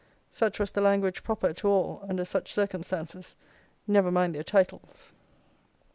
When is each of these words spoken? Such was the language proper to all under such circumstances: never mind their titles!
Such 0.31 0.57
was 0.57 0.71
the 0.71 0.81
language 0.81 1.21
proper 1.21 1.53
to 1.53 1.67
all 1.67 2.03
under 2.09 2.25
such 2.25 2.51
circumstances: 2.51 3.35
never 3.85 4.09
mind 4.09 4.33
their 4.33 4.41
titles! 4.43 5.13